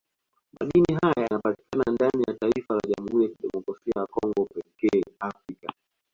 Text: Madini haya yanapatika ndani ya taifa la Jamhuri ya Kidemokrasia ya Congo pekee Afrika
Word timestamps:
Madini 0.59 0.95
haya 1.01 1.25
yanapatika 1.29 1.91
ndani 1.91 2.23
ya 2.27 2.33
taifa 2.33 2.73
la 2.73 2.81
Jamhuri 2.89 3.23
ya 3.25 3.29
Kidemokrasia 3.31 3.93
ya 3.95 4.05
Congo 4.07 4.45
pekee 4.45 5.01
Afrika 5.19 5.73